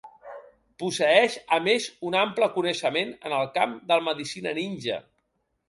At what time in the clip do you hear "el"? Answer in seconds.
3.43-3.53